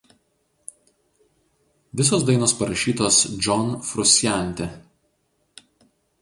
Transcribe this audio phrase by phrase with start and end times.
[2.01, 4.65] Visos dainos parašytos John Frusciante.